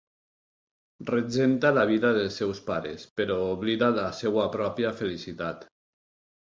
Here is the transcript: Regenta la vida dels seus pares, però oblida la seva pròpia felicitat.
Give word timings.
Regenta 1.09 1.71
la 1.79 1.83
vida 1.91 2.11
dels 2.17 2.39
seus 2.43 2.63
pares, 2.71 3.07
però 3.21 3.39
oblida 3.53 3.93
la 4.03 4.11
seva 4.25 4.51
pròpia 4.59 4.97
felicitat. 5.05 5.67